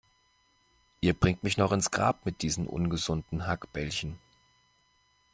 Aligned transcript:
Ihr 1.01 1.13
bringt 1.13 1.43
mich 1.43 1.57
noch 1.59 1.71
ins 1.71 1.91
Grab 1.91 2.25
mit 2.25 2.41
diesen 2.41 2.65
ungesunden 2.65 3.45
Hackbällchen. 3.45 4.17